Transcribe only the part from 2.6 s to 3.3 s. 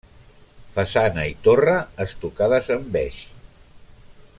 en beix.